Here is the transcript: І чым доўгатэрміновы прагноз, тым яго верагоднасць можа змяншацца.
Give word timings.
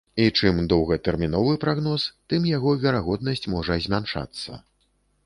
І 0.21 0.23
чым 0.37 0.59
доўгатэрміновы 0.71 1.51
прагноз, 1.65 2.05
тым 2.33 2.47
яго 2.57 2.73
верагоднасць 2.87 3.47
можа 3.55 3.79
змяншацца. 3.85 4.57